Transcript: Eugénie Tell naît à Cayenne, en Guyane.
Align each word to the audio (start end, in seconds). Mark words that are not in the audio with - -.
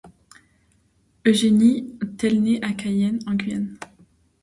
Eugénie 1.27 1.93
Tell 2.17 2.41
naît 2.41 2.65
à 2.65 2.73
Cayenne, 2.73 3.19
en 3.27 3.35
Guyane. 3.35 3.77